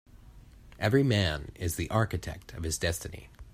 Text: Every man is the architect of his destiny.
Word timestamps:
Every 0.79 1.03
man 1.03 1.51
is 1.53 1.75
the 1.75 1.87
architect 1.91 2.53
of 2.53 2.63
his 2.63 2.79
destiny. 2.79 3.29